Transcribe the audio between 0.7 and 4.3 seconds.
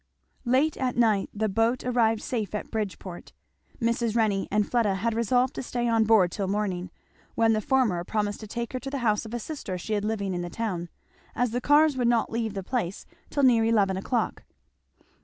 at night the boat arrived safe at Bridgeport. Mrs.